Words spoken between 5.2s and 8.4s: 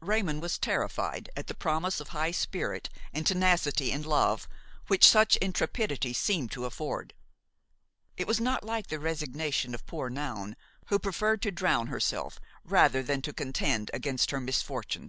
intrepidity seemed to afford. It was